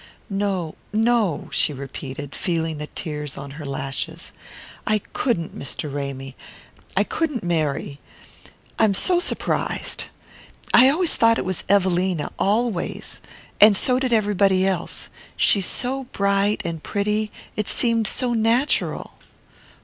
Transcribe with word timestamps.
"No, 0.31 0.73
no," 0.91 1.47
she 1.51 1.73
repeated, 1.73 2.33
feeling 2.33 2.79
the 2.79 2.87
tears 2.87 3.37
on 3.37 3.51
her 3.51 3.65
lashes. 3.67 4.31
"I 4.87 4.97
couldn't, 4.97 5.55
Mr. 5.55 5.93
Ramy, 5.93 6.35
I 6.97 7.03
couldn't 7.03 7.43
marry. 7.43 7.99
I'm 8.79 8.95
so 8.95 9.19
surprised. 9.19 10.05
I 10.73 10.89
always 10.89 11.15
thought 11.17 11.37
it 11.37 11.45
was 11.45 11.65
Evelina 11.69 12.31
always. 12.39 13.21
And 13.59 13.77
so 13.77 13.99
did 13.99 14.11
everybody 14.11 14.65
else. 14.65 15.09
She's 15.37 15.67
so 15.67 16.05
bright 16.05 16.63
and 16.65 16.81
pretty 16.81 17.29
it 17.55 17.67
seemed 17.67 18.07
so 18.07 18.33
natural." 18.33 19.19